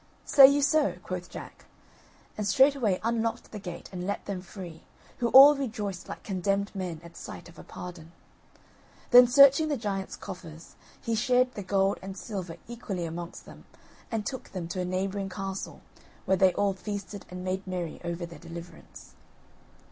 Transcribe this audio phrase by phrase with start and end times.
[0.25, 1.65] "Say you so," quoth Jack,
[2.35, 4.81] and straightway unlocked the gate and let them free,
[5.19, 8.11] who all rejoiced like condemned men at sight of a pardon.
[9.11, 13.65] Then searching the giant's coffers, he shared the gold and silver equally amongst them
[14.09, 15.81] and took them to a neighbouring castle,
[16.25, 19.13] where they all feasted and made merry over their deliverance.